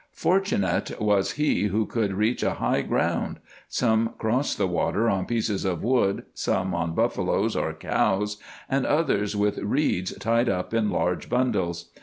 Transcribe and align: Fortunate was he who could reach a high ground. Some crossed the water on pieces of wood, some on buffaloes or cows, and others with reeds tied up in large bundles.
Fortunate 0.15 0.99
was 0.99 1.33
he 1.33 1.65
who 1.65 1.85
could 1.85 2.11
reach 2.11 2.41
a 2.41 2.55
high 2.55 2.81
ground. 2.81 3.37
Some 3.69 4.15
crossed 4.17 4.57
the 4.57 4.65
water 4.65 5.07
on 5.07 5.27
pieces 5.27 5.63
of 5.63 5.83
wood, 5.83 6.23
some 6.33 6.73
on 6.73 6.95
buffaloes 6.95 7.55
or 7.55 7.71
cows, 7.73 8.37
and 8.67 8.87
others 8.87 9.35
with 9.35 9.59
reeds 9.59 10.17
tied 10.17 10.49
up 10.49 10.73
in 10.73 10.89
large 10.89 11.29
bundles. 11.29 11.91